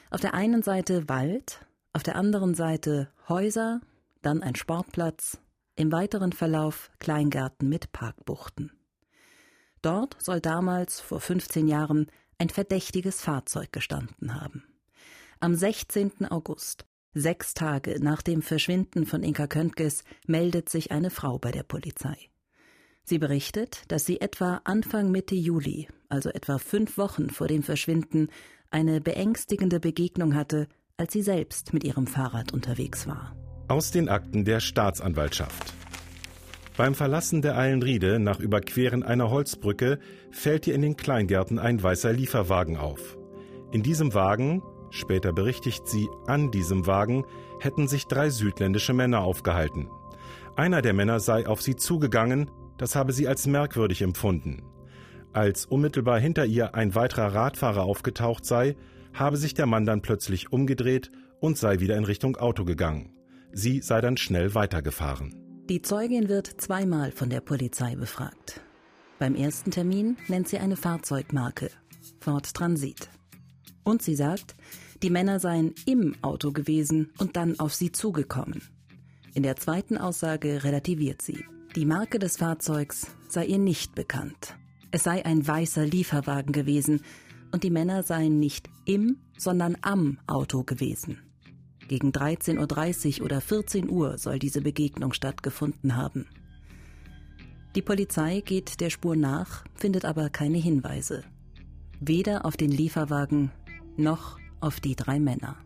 Auf 0.09 0.21
der 0.21 0.33
einen 0.33 0.63
Seite 0.63 1.07
Wald, 1.09 1.65
auf 1.93 2.03
der 2.03 2.15
anderen 2.15 2.55
Seite 2.55 3.09
Häuser, 3.27 3.81
dann 4.21 4.41
ein 4.41 4.55
Sportplatz, 4.55 5.37
im 5.75 5.91
weiteren 5.91 6.31
Verlauf 6.31 6.89
Kleingärten 6.99 7.67
mit 7.69 7.91
Parkbuchten. 7.91 8.71
Dort 9.85 10.17
soll 10.19 10.41
damals, 10.41 10.99
vor 10.99 11.19
15 11.19 11.67
Jahren, 11.67 12.07
ein 12.39 12.49
verdächtiges 12.49 13.21
Fahrzeug 13.21 13.71
gestanden 13.71 14.33
haben. 14.33 14.63
Am 15.39 15.53
16. 15.53 16.25
August, 16.27 16.87
sechs 17.13 17.53
Tage 17.53 17.99
nach 18.01 18.23
dem 18.23 18.41
Verschwinden 18.41 19.05
von 19.05 19.21
Inka 19.21 19.45
Köntges, 19.45 20.03
meldet 20.25 20.69
sich 20.69 20.91
eine 20.91 21.11
Frau 21.11 21.37
bei 21.37 21.51
der 21.51 21.61
Polizei. 21.61 22.17
Sie 23.03 23.19
berichtet, 23.19 23.83
dass 23.89 24.07
sie 24.07 24.21
etwa 24.21 24.59
Anfang 24.63 25.11
Mitte 25.11 25.35
Juli, 25.35 25.87
also 26.09 26.29
etwa 26.31 26.57
fünf 26.57 26.97
Wochen 26.97 27.29
vor 27.29 27.45
dem 27.45 27.61
Verschwinden, 27.61 28.29
eine 28.71 29.01
beängstigende 29.01 29.79
Begegnung 29.79 30.33
hatte, 30.33 30.67
als 30.97 31.13
sie 31.13 31.21
selbst 31.21 31.73
mit 31.73 31.83
ihrem 31.83 32.07
Fahrrad 32.07 32.53
unterwegs 32.53 33.05
war. 33.05 33.35
Aus 33.67 33.91
den 33.91 34.09
Akten 34.09 34.45
der 34.45 34.61
Staatsanwaltschaft. 34.61 35.75
Beim 36.77 36.93
Verlassen 36.93 37.41
der 37.41 37.57
Eilenriede 37.57 38.19
nach 38.19 38.41
Überqueren 38.41 39.01
einer 39.01 39.29
Holzbrücke 39.29 39.97
fällt 40.29 40.67
ihr 40.67 40.75
in 40.75 40.81
den 40.81 40.97
Kleingärten 40.97 41.57
ein 41.57 41.81
weißer 41.81 42.11
Lieferwagen 42.11 42.75
auf. 42.75 43.17
In 43.71 43.81
diesem 43.81 44.13
Wagen, 44.13 44.61
später 44.89 45.31
berichtigt 45.31 45.87
sie, 45.87 46.09
an 46.27 46.51
diesem 46.51 46.85
Wagen 46.85 47.23
hätten 47.61 47.87
sich 47.87 48.07
drei 48.07 48.29
südländische 48.29 48.93
Männer 48.93 49.21
aufgehalten. 49.21 49.89
Einer 50.57 50.81
der 50.81 50.93
Männer 50.93 51.21
sei 51.21 51.47
auf 51.47 51.61
sie 51.61 51.77
zugegangen, 51.77 52.51
das 52.77 52.97
habe 52.97 53.13
sie 53.13 53.29
als 53.29 53.47
merkwürdig 53.47 54.01
empfunden. 54.01 54.61
Als 55.31 55.65
unmittelbar 55.65 56.19
hinter 56.19 56.45
ihr 56.45 56.75
ein 56.75 56.93
weiterer 56.93 57.33
Radfahrer 57.33 57.83
aufgetaucht 57.83 58.45
sei, 58.45 58.75
habe 59.13 59.37
sich 59.37 59.53
der 59.53 59.65
Mann 59.65 59.85
dann 59.85 60.01
plötzlich 60.01 60.51
umgedreht 60.51 61.09
und 61.39 61.57
sei 61.57 61.79
wieder 61.79 61.95
in 61.95 62.03
Richtung 62.03 62.35
Auto 62.35 62.65
gegangen. 62.65 63.13
Sie 63.53 63.79
sei 63.79 64.01
dann 64.01 64.17
schnell 64.17 64.55
weitergefahren. 64.55 65.44
Die 65.67 65.81
Zeugin 65.81 66.29
wird 66.29 66.61
zweimal 66.61 67.11
von 67.11 67.31
der 67.31 67.41
Polizei 67.41 67.95
befragt. 67.95 68.61
Beim 69.17 69.33
ersten 69.33 69.71
Termin 69.71 70.15
nennt 70.27 70.47
sie 70.47 70.59
eine 70.59 70.75
Fahrzeugmarke, 70.75 71.71
Ford 72.19 72.53
Transit. 72.53 73.09
Und 73.83 74.03
sie 74.03 74.15
sagt, 74.15 74.55
die 75.01 75.09
Männer 75.09 75.39
seien 75.39 75.73
im 75.87 76.15
Auto 76.21 76.51
gewesen 76.51 77.11
und 77.17 77.35
dann 77.35 77.59
auf 77.59 77.73
sie 77.73 77.91
zugekommen. 77.91 78.61
In 79.33 79.41
der 79.41 79.55
zweiten 79.55 79.97
Aussage 79.97 80.63
relativiert 80.63 81.23
sie. 81.23 81.45
Die 81.75 81.85
Marke 81.85 82.19
des 82.19 82.37
Fahrzeugs 82.37 83.07
sei 83.27 83.47
ihr 83.47 83.57
nicht 83.57 83.95
bekannt. 83.95 84.55
Es 84.91 85.01
sei 85.01 85.25
ein 85.25 85.47
weißer 85.47 85.83
Lieferwagen 85.83 86.51
gewesen 86.51 87.01
und 87.51 87.63
die 87.63 87.71
Männer 87.71 88.03
seien 88.03 88.37
nicht 88.39 88.69
im, 88.85 89.17
sondern 89.35 89.77
am 89.81 90.19
Auto 90.27 90.61
gewesen. 90.61 91.24
Gegen 91.87 92.09
13.30 92.09 93.19
Uhr 93.19 93.25
oder 93.25 93.41
14 93.41 93.89
Uhr 93.89 94.17
soll 94.17 94.39
diese 94.39 94.61
Begegnung 94.61 95.13
stattgefunden 95.13 95.95
haben. 95.95 96.25
Die 97.75 97.81
Polizei 97.81 98.41
geht 98.41 98.79
der 98.79 98.89
Spur 98.89 99.15
nach, 99.15 99.65
findet 99.75 100.05
aber 100.05 100.29
keine 100.29 100.57
Hinweise. 100.57 101.23
Weder 101.99 102.45
auf 102.45 102.57
den 102.57 102.71
Lieferwagen 102.71 103.51
noch 103.97 104.39
auf 104.61 104.79
die 104.79 104.95
drei 104.95 105.19
Männer. 105.19 105.57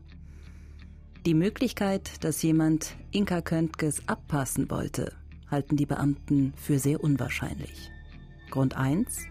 Die 1.26 1.34
Möglichkeit, 1.34 2.24
dass 2.24 2.42
jemand 2.42 2.96
Inka 3.12 3.42
Köntges 3.42 4.08
abpassen 4.08 4.70
wollte, 4.70 5.14
halten 5.50 5.76
die 5.76 5.86
Beamten 5.86 6.54
für 6.56 6.80
sehr 6.80 7.04
unwahrscheinlich. 7.04 7.92
Grund 8.50 8.76
1. 8.76 9.28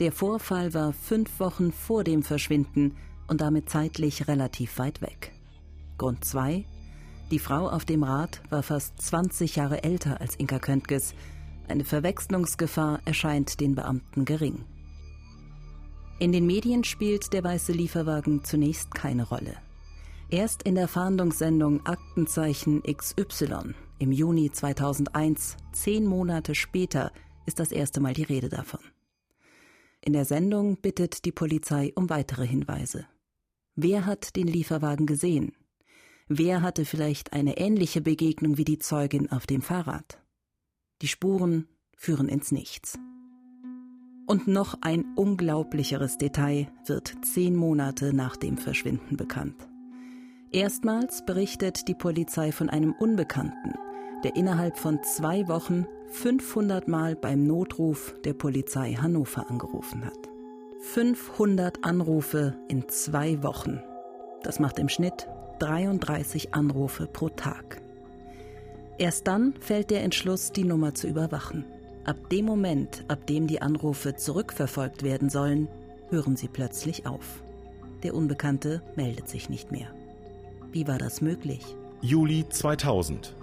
Der 0.00 0.12
Vorfall 0.12 0.74
war 0.74 0.92
fünf 0.92 1.38
Wochen 1.40 1.72
vor 1.72 2.04
dem 2.04 2.22
Verschwinden 2.22 2.96
und 3.28 3.40
damit 3.40 3.70
zeitlich 3.70 4.28
relativ 4.28 4.78
weit 4.78 5.02
weg. 5.02 5.32
Grund 6.00 6.24
2. 6.24 6.64
Die 7.30 7.38
Frau 7.38 7.68
auf 7.68 7.84
dem 7.84 8.04
Rad 8.04 8.40
war 8.48 8.62
fast 8.62 9.02
20 9.02 9.56
Jahre 9.56 9.84
älter 9.84 10.18
als 10.18 10.34
Inka 10.34 10.58
Köntges. 10.58 11.14
Eine 11.68 11.84
Verwechslungsgefahr 11.84 13.00
erscheint 13.04 13.60
den 13.60 13.74
Beamten 13.74 14.24
gering. 14.24 14.64
In 16.18 16.32
den 16.32 16.46
Medien 16.46 16.84
spielt 16.84 17.34
der 17.34 17.44
weiße 17.44 17.72
Lieferwagen 17.72 18.42
zunächst 18.44 18.94
keine 18.94 19.28
Rolle. 19.28 19.58
Erst 20.30 20.62
in 20.62 20.74
der 20.74 20.88
Fahndungssendung 20.88 21.84
Aktenzeichen 21.84 22.82
XY 22.82 23.74
im 23.98 24.10
Juni 24.10 24.50
2001, 24.50 25.58
zehn 25.72 26.06
Monate 26.06 26.54
später, 26.54 27.12
ist 27.44 27.58
das 27.58 27.72
erste 27.72 28.00
Mal 28.00 28.14
die 28.14 28.22
Rede 28.22 28.48
davon. 28.48 28.80
In 30.00 30.14
der 30.14 30.24
Sendung 30.24 30.78
bittet 30.78 31.26
die 31.26 31.32
Polizei 31.32 31.92
um 31.94 32.08
weitere 32.08 32.46
Hinweise. 32.46 33.04
Wer 33.76 34.06
hat 34.06 34.34
den 34.34 34.46
Lieferwagen 34.46 35.04
gesehen? 35.04 35.52
Wer 36.32 36.62
hatte 36.62 36.84
vielleicht 36.84 37.32
eine 37.32 37.58
ähnliche 37.58 38.00
Begegnung 38.00 38.56
wie 38.56 38.64
die 38.64 38.78
Zeugin 38.78 39.32
auf 39.32 39.48
dem 39.48 39.62
Fahrrad? 39.62 40.22
Die 41.02 41.08
Spuren 41.08 41.66
führen 41.96 42.28
ins 42.28 42.52
Nichts. 42.52 43.00
Und 44.28 44.46
noch 44.46 44.76
ein 44.80 45.04
unglaublicheres 45.16 46.18
Detail 46.18 46.68
wird 46.86 47.16
zehn 47.24 47.56
Monate 47.56 48.14
nach 48.14 48.36
dem 48.36 48.58
Verschwinden 48.58 49.16
bekannt. 49.16 49.56
Erstmals 50.52 51.26
berichtet 51.26 51.88
die 51.88 51.96
Polizei 51.96 52.52
von 52.52 52.70
einem 52.70 52.92
Unbekannten, 52.92 53.74
der 54.22 54.36
innerhalb 54.36 54.78
von 54.78 55.02
zwei 55.02 55.48
Wochen 55.48 55.84
500 56.10 56.86
Mal 56.86 57.16
beim 57.16 57.42
Notruf 57.42 58.14
der 58.24 58.34
Polizei 58.34 58.92
Hannover 58.92 59.50
angerufen 59.50 60.04
hat. 60.04 60.28
500 60.92 61.82
Anrufe 61.82 62.56
in 62.68 62.88
zwei 62.88 63.42
Wochen. 63.42 63.82
Das 64.44 64.60
macht 64.60 64.78
im 64.78 64.88
Schnitt 64.88 65.26
33 65.60 66.54
Anrufe 66.54 67.06
pro 67.06 67.28
Tag. 67.28 67.82
Erst 68.98 69.26
dann 69.26 69.54
fällt 69.60 69.90
der 69.90 70.02
Entschluss, 70.02 70.52
die 70.52 70.64
Nummer 70.64 70.94
zu 70.94 71.06
überwachen. 71.06 71.64
Ab 72.04 72.16
dem 72.30 72.46
Moment, 72.46 73.04
ab 73.08 73.26
dem 73.26 73.46
die 73.46 73.60
Anrufe 73.60 74.16
zurückverfolgt 74.16 75.02
werden 75.02 75.28
sollen, 75.28 75.68
hören 76.08 76.36
sie 76.36 76.48
plötzlich 76.48 77.06
auf. 77.06 77.42
Der 78.02 78.14
Unbekannte 78.14 78.82
meldet 78.96 79.28
sich 79.28 79.50
nicht 79.50 79.70
mehr. 79.70 79.88
Wie 80.72 80.88
war 80.88 80.96
das 80.96 81.20
möglich? 81.20 81.76
Juli 82.00 82.48
2000. 82.48 83.36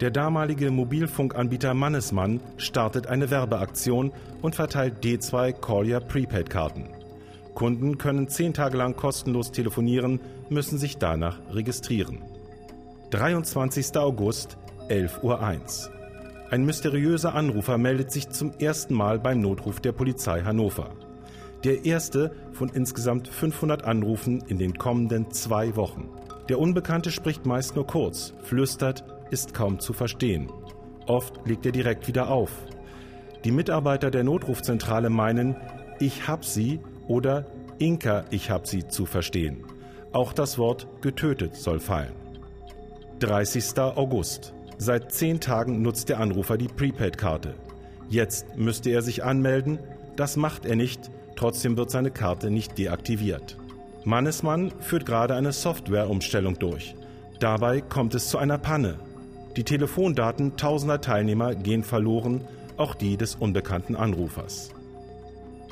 Der 0.00 0.10
damalige 0.10 0.70
Mobilfunkanbieter 0.70 1.72
Mannesmann 1.72 2.40
startet 2.58 3.06
eine 3.06 3.30
Werbeaktion 3.30 4.12
und 4.42 4.54
verteilt 4.54 5.02
D2 5.02 5.52
Collier 5.52 6.00
Prepaid-Karten. 6.00 7.03
Kunden 7.54 7.98
können 7.98 8.28
zehn 8.28 8.52
Tage 8.52 8.76
lang 8.76 8.96
kostenlos 8.96 9.52
telefonieren, 9.52 10.20
müssen 10.50 10.78
sich 10.78 10.98
danach 10.98 11.38
registrieren. 11.52 12.22
23. 13.10 13.96
August, 13.96 14.56
11.01 14.88 15.22
Uhr. 15.22 15.94
Ein 16.50 16.64
mysteriöser 16.64 17.34
Anrufer 17.34 17.78
meldet 17.78 18.12
sich 18.12 18.28
zum 18.28 18.52
ersten 18.58 18.94
Mal 18.94 19.18
beim 19.18 19.40
Notruf 19.40 19.80
der 19.80 19.92
Polizei 19.92 20.42
Hannover. 20.42 20.90
Der 21.64 21.84
erste 21.84 22.32
von 22.52 22.68
insgesamt 22.68 23.28
500 23.28 23.84
Anrufen 23.84 24.42
in 24.48 24.58
den 24.58 24.74
kommenden 24.74 25.30
zwei 25.30 25.76
Wochen. 25.76 26.10
Der 26.48 26.58
Unbekannte 26.58 27.10
spricht 27.10 27.46
meist 27.46 27.74
nur 27.74 27.86
kurz, 27.86 28.34
flüstert, 28.42 29.04
ist 29.30 29.54
kaum 29.54 29.80
zu 29.80 29.92
verstehen. 29.92 30.50
Oft 31.06 31.46
legt 31.46 31.64
er 31.64 31.72
direkt 31.72 32.06
wieder 32.06 32.28
auf. 32.28 32.50
Die 33.44 33.50
Mitarbeiter 33.50 34.10
der 34.10 34.24
Notrufzentrale 34.24 35.08
meinen, 35.08 35.56
ich 36.00 36.28
hab 36.28 36.44
sie 36.44 36.80
oder 37.08 37.46
Inka, 37.78 38.24
ich 38.30 38.50
hab 38.50 38.66
sie 38.66 38.86
zu 38.86 39.06
verstehen. 39.06 39.64
Auch 40.12 40.32
das 40.32 40.58
Wort 40.58 40.86
getötet 41.00 41.56
soll 41.56 41.80
fallen. 41.80 42.12
30. 43.20 43.78
August. 43.78 44.54
Seit 44.78 45.12
zehn 45.12 45.40
Tagen 45.40 45.82
nutzt 45.82 46.08
der 46.08 46.20
Anrufer 46.20 46.56
die 46.56 46.68
Prepaid-Karte. 46.68 47.54
Jetzt 48.08 48.56
müsste 48.56 48.90
er 48.90 49.02
sich 49.02 49.24
anmelden, 49.24 49.78
das 50.16 50.36
macht 50.36 50.66
er 50.66 50.76
nicht, 50.76 51.10
trotzdem 51.36 51.76
wird 51.76 51.90
seine 51.90 52.10
Karte 52.10 52.50
nicht 52.50 52.78
deaktiviert. 52.78 53.56
Mannesmann 54.04 54.72
führt 54.80 55.06
gerade 55.06 55.34
eine 55.34 55.52
Softwareumstellung 55.52 56.58
durch. 56.58 56.94
Dabei 57.40 57.80
kommt 57.80 58.14
es 58.14 58.28
zu 58.28 58.38
einer 58.38 58.58
Panne. 58.58 58.98
Die 59.56 59.64
Telefondaten 59.64 60.56
tausender 60.56 61.00
Teilnehmer 61.00 61.54
gehen 61.54 61.82
verloren, 61.82 62.42
auch 62.76 62.94
die 62.94 63.16
des 63.16 63.36
unbekannten 63.36 63.96
Anrufers. 63.96 64.70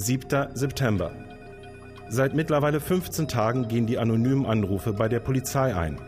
7. 0.03 0.49
September. 0.55 1.13
Seit 2.09 2.35
mittlerweile 2.35 2.81
15 2.81 3.29
Tagen 3.29 3.69
gehen 3.69 3.87
die 3.87 3.99
anonymen 3.99 4.47
Anrufe 4.47 4.93
bei 4.93 5.09
der 5.09 5.21
Polizei 5.21 5.77
ein. 5.77 6.01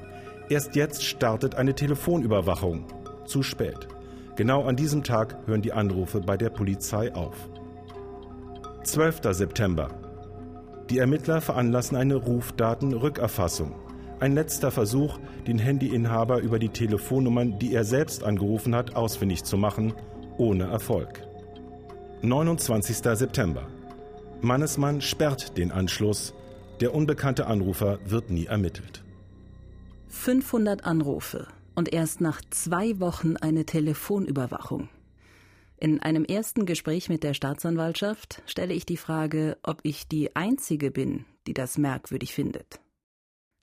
Erst 0.48 0.74
jetzt 0.74 1.04
startet 1.04 1.54
eine 1.54 1.74
Telefonüberwachung. 1.74 2.86
Zu 3.24 3.44
spät. 3.44 3.86
Genau 4.34 4.64
an 4.64 4.74
diesem 4.74 5.04
Tag 5.04 5.36
hören 5.46 5.62
die 5.62 5.72
Anrufe 5.72 6.20
bei 6.20 6.36
der 6.36 6.50
Polizei 6.50 7.14
auf. 7.14 7.48
12. 8.82 9.20
September. 9.30 9.90
Die 10.90 10.98
Ermittler 10.98 11.40
veranlassen 11.40 11.96
eine 11.96 12.16
Rufdatenrückerfassung. 12.16 13.76
Ein 14.18 14.34
letzter 14.34 14.72
Versuch, 14.72 15.20
den 15.46 15.60
Handyinhaber 15.60 16.40
über 16.40 16.58
die 16.58 16.68
Telefonnummern, 16.68 17.60
die 17.60 17.72
er 17.72 17.84
selbst 17.84 18.24
angerufen 18.24 18.74
hat, 18.74 18.96
ausfindig 18.96 19.44
zu 19.44 19.56
machen, 19.56 19.94
ohne 20.36 20.64
Erfolg. 20.64 21.22
29. 22.22 22.96
September. 22.96 23.68
Mannesmann 24.40 25.00
sperrt 25.00 25.56
den 25.56 25.70
Anschluss. 25.70 26.34
Der 26.80 26.94
unbekannte 26.94 27.46
Anrufer 27.46 27.98
wird 28.04 28.30
nie 28.30 28.46
ermittelt. 28.46 29.04
500 30.08 30.84
Anrufe 30.84 31.48
und 31.74 31.92
erst 31.92 32.20
nach 32.20 32.40
zwei 32.50 33.00
Wochen 33.00 33.36
eine 33.36 33.64
Telefonüberwachung. 33.64 34.88
In 35.76 36.00
einem 36.00 36.24
ersten 36.24 36.66
Gespräch 36.66 37.08
mit 37.08 37.24
der 37.24 37.34
Staatsanwaltschaft 37.34 38.42
stelle 38.46 38.74
ich 38.74 38.86
die 38.86 38.96
Frage, 38.96 39.58
ob 39.62 39.80
ich 39.82 40.08
die 40.08 40.34
Einzige 40.36 40.90
bin, 40.90 41.24
die 41.46 41.54
das 41.54 41.78
merkwürdig 41.78 42.32
findet. 42.32 42.80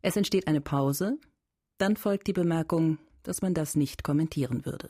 Es 0.02 0.18
entsteht 0.18 0.48
eine 0.48 0.62
Pause, 0.62 1.18
dann 1.78 1.96
folgt 1.96 2.28
die 2.28 2.34
Bemerkung, 2.34 2.98
dass 3.24 3.42
man 3.42 3.54
das 3.54 3.76
nicht 3.76 4.04
kommentieren 4.04 4.66
würde. 4.66 4.90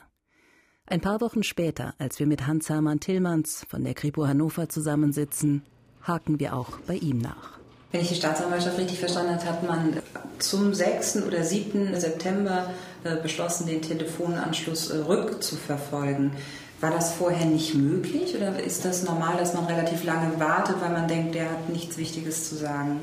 Ein 0.92 1.00
paar 1.00 1.22
Wochen 1.22 1.42
später, 1.42 1.94
als 2.00 2.20
wir 2.20 2.28
mit 2.28 2.48
Hans-Hermann 2.48 3.00
Tillmanns 3.00 3.66
von 3.70 3.86
der 3.86 3.94
Kripo 3.94 4.28
Hannover 4.28 4.68
zusammensitzen, 4.68 5.64
haken 6.04 6.38
wir 6.38 6.54
auch 6.54 6.80
bei 6.86 6.96
ihm 6.96 7.20
nach. 7.20 7.52
Wenn 7.94 8.02
ich 8.02 8.10
die 8.10 8.16
Staatsanwaltschaft 8.16 8.78
richtig 8.78 9.00
verstanden 9.00 9.36
habe, 9.36 9.46
hat 9.46 9.64
man 9.66 10.02
zum 10.40 10.74
6. 10.74 11.24
oder 11.26 11.46
7. 11.46 11.98
September 11.98 12.74
äh, 13.06 13.16
beschlossen, 13.16 13.68
den 13.68 13.82
Telefonanschluss 13.82 14.90
äh, 14.90 14.98
rückzuverfolgen. 14.98 16.34
War 16.82 16.92
das 16.92 17.14
vorher 17.14 17.46
nicht 17.46 17.74
möglich 17.74 18.36
oder 18.36 18.62
ist 18.62 18.84
das 18.84 19.04
normal, 19.04 19.38
dass 19.38 19.54
man 19.54 19.68
relativ 19.68 20.04
lange 20.04 20.38
wartet, 20.42 20.76
weil 20.82 20.92
man 20.92 21.08
denkt, 21.08 21.36
der 21.36 21.52
hat 21.52 21.70
nichts 21.70 21.98
Wichtiges 21.98 22.50
zu 22.50 22.56
sagen? 22.56 23.00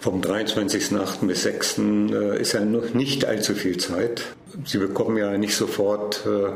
Vom 0.00 0.22
23.08. 0.22 1.26
bis 1.26 1.42
6. 1.42 1.78
Äh, 1.78 2.40
ist 2.40 2.52
ja 2.54 2.64
noch 2.64 2.94
nicht 2.94 3.26
allzu 3.26 3.54
viel 3.54 3.76
Zeit. 3.76 4.22
Sie 4.64 4.78
bekommen 4.78 5.18
ja 5.18 5.36
nicht 5.36 5.54
sofort 5.54 6.24
äh, 6.24 6.54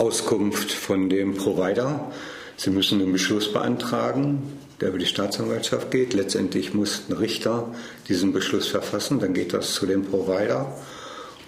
Auskunft 0.00 0.72
von 0.72 1.10
dem 1.10 1.34
Provider. 1.34 2.10
Sie 2.56 2.70
müssen 2.70 3.02
einen 3.02 3.12
Beschluss 3.12 3.52
beantragen, 3.52 4.42
der 4.80 4.88
über 4.88 4.98
die 4.98 5.04
Staatsanwaltschaft 5.04 5.90
geht. 5.90 6.14
Letztendlich 6.14 6.72
muss 6.72 7.02
ein 7.10 7.16
Richter 7.16 7.68
diesen 8.08 8.32
Beschluss 8.32 8.68
verfassen, 8.68 9.20
dann 9.20 9.34
geht 9.34 9.52
das 9.52 9.74
zu 9.74 9.84
dem 9.84 10.04
Provider. 10.04 10.74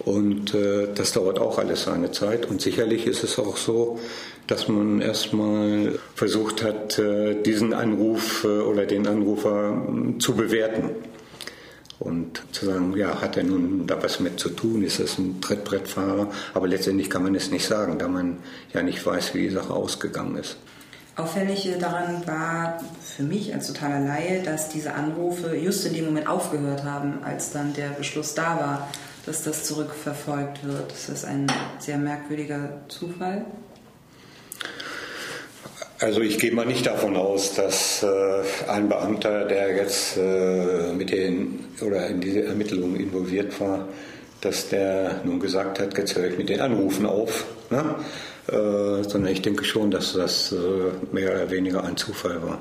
Und 0.05 0.55
äh, 0.55 0.89
das 0.95 1.13
dauert 1.13 1.39
auch 1.39 1.59
alles 1.59 1.85
seine 1.85 2.11
Zeit. 2.11 2.47
Und 2.47 2.61
sicherlich 2.61 3.07
ist 3.07 3.23
es 3.23 3.39
auch 3.39 3.57
so, 3.57 3.99
dass 4.47 4.67
man 4.67 5.01
erstmal 5.01 5.99
versucht 6.15 6.63
hat, 6.63 6.99
äh, 6.99 7.41
diesen 7.43 7.75
Anruf 7.75 8.45
äh, 8.45 8.49
oder 8.49 8.87
den 8.87 9.07
Anrufer 9.07 9.77
äh, 9.77 10.19
zu 10.19 10.35
bewerten. 10.35 10.91
Und 11.99 12.43
zu 12.53 12.65
sagen, 12.65 12.97
ja, 12.97 13.21
hat 13.21 13.37
er 13.37 13.43
nun 13.43 13.87
da 13.87 14.03
was 14.03 14.21
mit 14.21 14.41
zu 14.41 14.49
tun? 14.49 14.83
Ist 14.83 15.01
das 15.01 15.19
ein 15.19 15.43
Trittbrettfahrer? 15.43 16.31
Aber 16.55 16.67
letztendlich 16.67 17.11
kann 17.11 17.23
man 17.23 17.35
es 17.35 17.51
nicht 17.51 17.67
sagen, 17.67 17.99
da 17.99 18.09
man 18.09 18.39
ja 18.73 18.83
nicht 18.83 19.05
weiß, 19.05 19.35
wie 19.35 19.43
die 19.43 19.51
Sache 19.51 19.75
ausgegangen 19.75 20.37
ist. 20.37 20.57
Auffällig 21.17 21.71
daran 21.79 22.27
war 22.27 22.81
für 23.05 23.23
mich 23.23 23.53
als 23.53 23.67
totaler 23.67 24.01
Laie, 24.01 24.43
dass 24.43 24.71
diese 24.71 24.95
Anrufe 24.95 25.55
just 25.55 25.85
in 25.85 25.93
dem 25.93 26.07
Moment 26.07 26.27
aufgehört 26.27 26.85
haben, 26.85 27.19
als 27.23 27.53
dann 27.53 27.75
der 27.75 27.91
Beschluss 27.91 28.35
da 28.35 28.59
war 28.59 28.89
dass 29.27 29.45
das 29.45 29.65
zurückverfolgt 29.65 30.65
wird. 30.65 30.93
Ist 30.93 31.09
das 31.09 31.25
ein 31.25 31.47
sehr 31.79 31.99
merkwürdiger 31.99 32.81
Zufall? 32.89 33.45
Also 35.99 36.23
ich 36.23 36.39
gehe 36.39 36.53
mal 36.53 36.65
nicht 36.65 36.87
davon 36.87 37.15
aus, 37.15 37.55
dass 37.55 38.03
äh, 38.03 38.43
ein 38.69 38.89
Beamter, 38.89 39.45
der 39.45 39.77
jetzt 39.77 40.17
äh, 40.17 40.95
mit 40.95 41.11
den 41.11 41.67
oder 41.83 42.07
in 42.07 42.23
diese 42.23 42.45
Ermittlungen 42.45 42.97
involviert 42.97 43.61
war, 43.61 43.87
dass 44.41 44.71
der 44.71 45.21
nun 45.25 45.41
gesagt 45.41 45.79
hat, 45.79 45.97
jetzt 45.99 46.17
höre 46.17 46.29
ich 46.29 46.39
mit 46.39 46.49
den 46.49 46.61
Anrufen 46.61 47.05
auf. 47.05 47.45
Ne? 47.69 47.97
Äh, 48.49 49.05
sondern 49.05 49.29
ich 49.29 49.43
denke 49.43 49.65
schon, 49.65 49.91
dass 49.91 50.15
das 50.15 50.53
äh, 50.53 50.57
mehr 51.13 51.33
oder 51.33 51.51
weniger 51.51 51.85
ein 51.85 51.97
Zufall 51.97 52.43
war. 52.43 52.59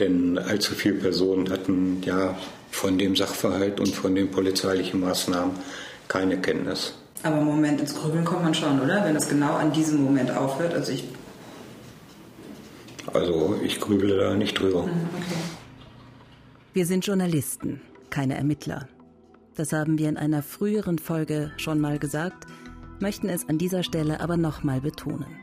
Denn 0.00 0.38
allzu 0.38 0.74
viele 0.74 0.96
Personen 0.96 1.50
hatten 1.50 2.02
ja 2.04 2.36
von 2.70 2.98
dem 2.98 3.14
Sachverhalt 3.14 3.78
und 3.78 3.94
von 3.94 4.14
den 4.14 4.30
polizeilichen 4.30 5.00
Maßnahmen 5.00 5.52
keine 6.08 6.40
Kenntnis. 6.40 6.94
Aber 7.22 7.38
im 7.38 7.44
Moment 7.44 7.80
ins 7.80 7.94
Grübeln 7.94 8.24
kommt 8.24 8.42
man 8.42 8.54
schon, 8.54 8.80
oder? 8.80 9.04
Wenn 9.04 9.14
das 9.14 9.28
genau 9.28 9.54
an 9.54 9.72
diesem 9.72 10.02
Moment 10.02 10.34
aufhört. 10.34 10.74
Also 10.74 10.92
ich 10.92 11.04
also 13.12 13.58
ich 13.62 13.80
grübele 13.80 14.16
da 14.16 14.34
nicht 14.34 14.58
drüber. 14.58 14.82
Mhm, 14.82 15.08
okay. 15.16 15.40
Wir 16.72 16.86
sind 16.86 17.06
Journalisten, 17.06 17.80
keine 18.10 18.36
Ermittler. 18.36 18.88
Das 19.56 19.72
haben 19.72 19.98
wir 19.98 20.08
in 20.08 20.16
einer 20.16 20.42
früheren 20.42 20.98
Folge 20.98 21.50
schon 21.56 21.80
mal 21.80 21.98
gesagt, 21.98 22.46
möchten 23.00 23.28
es 23.28 23.48
an 23.48 23.58
dieser 23.58 23.82
Stelle 23.82 24.20
aber 24.20 24.36
nochmal 24.36 24.80
betonen. 24.80 25.36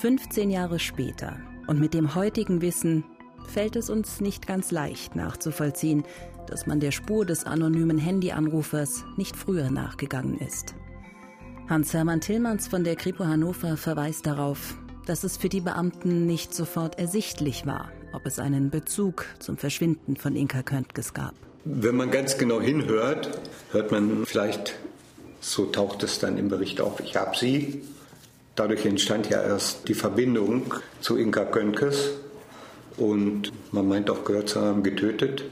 15 0.00 0.50
Jahre 0.50 0.78
später 0.78 1.36
und 1.66 1.80
mit 1.80 1.94
dem 1.94 2.14
heutigen 2.14 2.62
Wissen 2.62 3.04
fällt 3.46 3.76
es 3.76 3.90
uns 3.90 4.20
nicht 4.20 4.46
ganz 4.46 4.70
leicht 4.70 5.16
nachzuvollziehen, 5.16 6.04
dass 6.46 6.66
man 6.66 6.80
der 6.80 6.90
Spur 6.90 7.24
des 7.24 7.44
anonymen 7.44 7.98
Handyanrufers 7.98 9.04
nicht 9.16 9.36
früher 9.36 9.70
nachgegangen 9.70 10.38
ist. 10.38 10.74
Hans-Hermann 11.68 12.20
Tillmanns 12.20 12.68
von 12.68 12.84
der 12.84 12.96
Kripo 12.96 13.24
Hannover 13.24 13.76
verweist 13.76 14.26
darauf, 14.26 14.76
dass 15.06 15.24
es 15.24 15.36
für 15.36 15.48
die 15.48 15.60
Beamten 15.60 16.26
nicht 16.26 16.54
sofort 16.54 16.98
ersichtlich 16.98 17.66
war, 17.66 17.90
ob 18.12 18.26
es 18.26 18.38
einen 18.38 18.70
Bezug 18.70 19.26
zum 19.38 19.56
Verschwinden 19.56 20.16
von 20.16 20.36
Inka 20.36 20.62
Köntges 20.62 21.14
gab. 21.14 21.34
Wenn 21.64 21.96
man 21.96 22.10
ganz 22.10 22.38
genau 22.38 22.60
hinhört, 22.60 23.38
hört 23.70 23.92
man 23.92 24.26
vielleicht, 24.26 24.74
so 25.40 25.66
taucht 25.66 26.02
es 26.02 26.18
dann 26.18 26.36
im 26.36 26.48
Bericht 26.48 26.80
auf, 26.80 27.00
ich 27.00 27.16
habe 27.16 27.36
sie. 27.36 27.82
Dadurch 28.54 28.84
entstand 28.84 29.30
ja 29.30 29.40
erst 29.42 29.88
die 29.88 29.94
Verbindung 29.94 30.74
zu 31.00 31.16
Inka 31.16 31.44
Köntges 31.44 32.10
und 32.96 33.52
man 33.72 33.88
meint 33.88 34.10
auch 34.10 34.24
gehört 34.24 34.48
zu 34.48 34.60
haben, 34.60 34.82
getötet. 34.82 35.44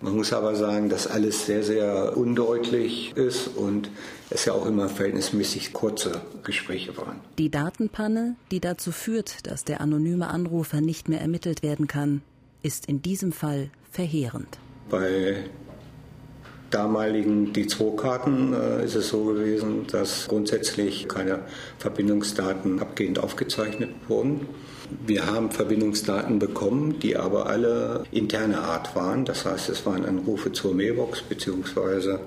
Man 0.00 0.16
muss 0.16 0.32
aber 0.32 0.56
sagen, 0.56 0.88
dass 0.88 1.06
alles 1.06 1.46
sehr, 1.46 1.62
sehr 1.62 2.16
undeutlich 2.16 3.16
ist 3.16 3.46
und 3.46 3.88
es 4.30 4.44
ja 4.46 4.52
auch 4.52 4.66
immer 4.66 4.88
verhältnismäßig 4.88 5.72
kurze 5.72 6.22
Gespräche 6.42 6.96
waren. 6.96 7.20
Die 7.38 7.50
Datenpanne, 7.50 8.34
die 8.50 8.58
dazu 8.58 8.90
führt, 8.90 9.46
dass 9.46 9.64
der 9.64 9.80
anonyme 9.80 10.28
Anrufer 10.28 10.80
nicht 10.80 11.08
mehr 11.08 11.20
ermittelt 11.20 11.62
werden 11.62 11.86
kann, 11.86 12.22
ist 12.62 12.86
in 12.86 13.00
diesem 13.00 13.30
Fall 13.30 13.70
verheerend. 13.92 14.58
Bei 14.90 15.44
damaligen 16.72 17.52
D2-Karten 17.52 18.54
äh, 18.54 18.84
ist 18.84 18.94
es 18.94 19.08
so 19.08 19.24
gewesen, 19.24 19.86
dass 19.90 20.26
grundsätzlich 20.28 21.08
keine 21.08 21.40
Verbindungsdaten 21.78 22.80
abgehend 22.80 23.18
aufgezeichnet 23.18 23.90
wurden. 24.08 24.48
Wir 25.06 25.26
haben 25.26 25.50
Verbindungsdaten 25.50 26.38
bekommen, 26.38 26.98
die 27.00 27.16
aber 27.16 27.46
alle 27.46 28.04
interne 28.10 28.58
Art 28.58 28.94
waren. 28.96 29.24
Das 29.24 29.44
heißt, 29.46 29.68
es 29.68 29.86
waren 29.86 30.04
Anrufe 30.04 30.52
zur 30.52 30.74
Mailbox 30.74 31.22
bzw. 31.22 32.18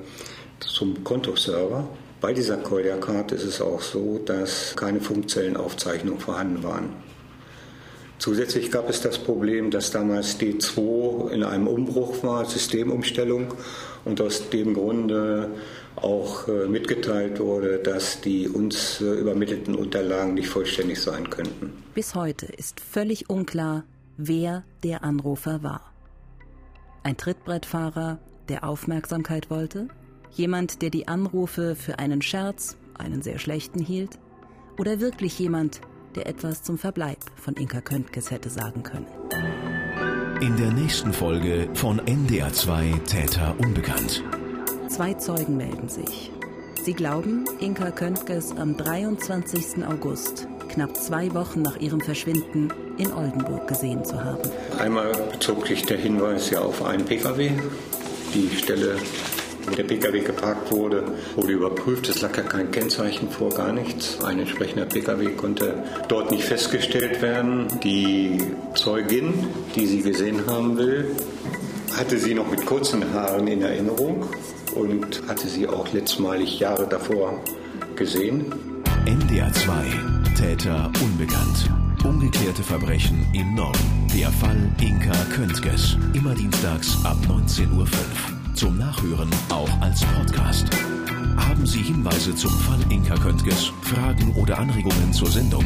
zum 0.59 1.03
Kontoserver. 1.03 1.87
Bei 2.21 2.33
dieser 2.33 2.57
Collier-Karte 2.57 3.35
ist 3.35 3.43
es 3.43 3.61
auch 3.61 3.81
so, 3.81 4.19
dass 4.25 4.75
keine 4.75 4.99
Funkzellenaufzeichnungen 4.99 6.19
vorhanden 6.19 6.63
waren. 6.63 7.04
Zusätzlich 8.17 8.71
gab 8.71 8.89
es 8.89 9.01
das 9.01 9.19
Problem, 9.19 9.71
dass 9.71 9.91
damals 9.91 10.39
D2 10.39 11.29
in 11.31 11.43
einem 11.43 11.67
Umbruch 11.67 12.23
war, 12.23 12.45
Systemumstellung, 12.45 13.53
und 14.05 14.21
aus 14.21 14.49
dem 14.49 14.73
Grunde 14.73 15.49
auch 15.95 16.47
äh, 16.47 16.67
mitgeteilt 16.67 17.39
wurde, 17.39 17.79
dass 17.79 18.21
die 18.21 18.47
uns 18.47 19.01
äh, 19.01 19.05
übermittelten 19.05 19.75
Unterlagen 19.75 20.35
nicht 20.35 20.47
vollständig 20.47 21.01
sein 21.01 21.29
könnten. 21.29 21.73
Bis 21.93 22.15
heute 22.15 22.45
ist 22.45 22.79
völlig 22.79 23.29
unklar, 23.29 23.83
wer 24.17 24.63
der 24.83 25.03
Anrufer 25.03 25.63
war. 25.63 25.93
Ein 27.03 27.17
Trittbrettfahrer, 27.17 28.19
der 28.49 28.63
Aufmerksamkeit 28.63 29.49
wollte? 29.49 29.87
Jemand, 30.31 30.81
der 30.81 30.89
die 30.89 31.07
Anrufe 31.07 31.75
für 31.75 31.99
einen 31.99 32.21
Scherz, 32.21 32.77
einen 32.97 33.21
sehr 33.21 33.39
schlechten 33.39 33.79
hielt? 33.79 34.19
Oder 34.77 34.99
wirklich 34.99 35.39
jemand, 35.39 35.81
der 36.15 36.27
etwas 36.27 36.63
zum 36.63 36.77
Verbleib 36.77 37.17
von 37.35 37.55
Inka 37.55 37.81
Köntges 37.81 38.31
hätte 38.31 38.49
sagen 38.49 38.83
können? 38.83 39.07
In 40.41 40.57
der 40.57 40.71
nächsten 40.71 41.13
Folge 41.13 41.69
von 41.73 42.01
NDR2 42.01 43.03
Täter 43.03 43.55
Unbekannt. 43.57 44.23
Zwei 44.89 45.13
Zeugen 45.13 45.57
melden 45.57 45.89
sich. 45.89 46.31
Sie 46.83 46.93
glauben, 46.93 47.45
Inka 47.59 47.91
Köntges 47.91 48.51
am 48.51 48.77
23. 48.77 49.85
August, 49.87 50.47
knapp 50.69 50.95
zwei 50.95 51.33
Wochen 51.33 51.61
nach 51.61 51.77
ihrem 51.77 51.99
Verschwinden, 51.99 52.71
in 52.97 53.11
Oldenburg 53.11 53.67
gesehen 53.67 54.05
zu 54.05 54.23
haben. 54.23 54.49
Einmal 54.79 55.11
bezog 55.31 55.67
sich 55.67 55.83
der 55.85 55.97
Hinweis 55.97 56.49
ja 56.49 56.59
auf 56.59 56.83
einen 56.85 57.05
Pkw. 57.05 57.51
Die 58.33 58.55
Stelle 58.55 58.97
der 59.73 59.83
Pkw 59.83 60.19
geparkt 60.21 60.71
wurde, 60.71 61.03
wurde 61.35 61.51
überprüft. 61.51 62.09
Es 62.09 62.21
lag 62.21 62.35
ja 62.37 62.43
kein 62.43 62.71
Kennzeichen 62.71 63.29
vor, 63.29 63.49
gar 63.49 63.73
nichts. 63.73 64.23
Ein 64.23 64.39
entsprechender 64.39 64.85
Pkw 64.85 65.29
konnte 65.31 65.83
dort 66.07 66.31
nicht 66.31 66.43
festgestellt 66.43 67.21
werden. 67.21 67.67
Die 67.83 68.37
Zeugin, 68.75 69.33
die 69.75 69.85
sie 69.85 70.01
gesehen 70.01 70.45
haben 70.47 70.77
will, 70.77 71.15
hatte 71.97 72.17
sie 72.17 72.33
noch 72.33 72.49
mit 72.49 72.65
kurzen 72.65 73.13
Haaren 73.13 73.47
in 73.47 73.61
Erinnerung 73.61 74.25
und 74.75 75.23
hatte 75.27 75.47
sie 75.47 75.67
auch 75.67 75.91
letztmalig 75.93 76.59
Jahre 76.59 76.87
davor 76.87 77.39
gesehen. 77.95 78.53
NDR 79.05 79.51
2 79.53 79.73
Täter 80.35 80.91
unbekannt. 81.01 81.69
Ungeklärte 82.03 82.61
Verbrechen 82.61 83.25
im 83.33 83.55
Norden. 83.55 84.07
Der 84.13 84.29
Fall 84.29 84.69
Inka 84.81 85.15
Köntges. 85.33 85.97
Immer 86.13 86.35
dienstags 86.35 86.97
ab 87.05 87.17
19.05 87.27 87.77
Uhr. 87.77 88.44
Zum 88.55 88.77
Nachhören 88.77 89.29
auch 89.49 89.69
als 89.81 90.05
Podcast. 90.05 90.67
Haben 91.35 91.65
Sie 91.65 91.81
Hinweise 91.81 92.33
zum 92.35 92.51
Fall 92.51 92.79
Inka 92.89 93.15
Köntges, 93.15 93.73
Fragen 93.81 94.33
oder 94.35 94.57
Anregungen 94.57 95.11
zur 95.11 95.29
Sendung? 95.29 95.65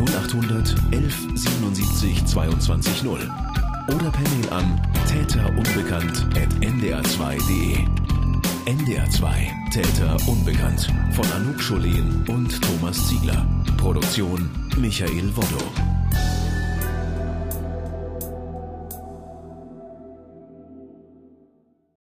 0800 0.00 0.74
11 0.92 1.28
77 1.34 2.24
22 2.24 3.02
0 3.02 3.30
oder 3.88 4.10
per 4.10 4.26
Mail 4.30 4.48
an 4.50 4.80
täterunbekannt.ndr2.de. 5.08 7.86
NDR2 8.64 9.70
Täter 9.70 10.16
Unbekannt 10.26 10.88
von 11.12 11.30
Anouk 11.32 11.60
Scholen 11.60 12.24
und 12.28 12.62
Thomas 12.62 13.08
Ziegler. 13.08 13.44
Produktion 13.76 14.48
Michael 14.78 15.36
Woddo. 15.36 15.91